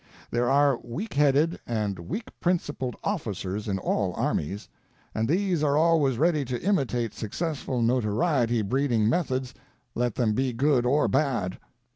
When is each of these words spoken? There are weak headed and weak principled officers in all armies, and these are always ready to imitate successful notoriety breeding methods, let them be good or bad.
There 0.31 0.49
are 0.49 0.79
weak 0.81 1.13
headed 1.13 1.59
and 1.67 1.99
weak 1.99 2.31
principled 2.39 2.95
officers 3.03 3.67
in 3.67 3.77
all 3.77 4.13
armies, 4.15 4.67
and 5.13 5.29
these 5.29 5.61
are 5.63 5.77
always 5.77 6.17
ready 6.17 6.43
to 6.43 6.59
imitate 6.63 7.13
successful 7.13 7.83
notoriety 7.83 8.63
breeding 8.63 9.07
methods, 9.07 9.53
let 9.93 10.15
them 10.15 10.33
be 10.33 10.53
good 10.53 10.87
or 10.87 11.07
bad. 11.07 11.59